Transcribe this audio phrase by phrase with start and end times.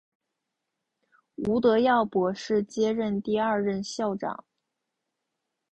[1.35, 4.45] 吴德耀博士接任第二任校长。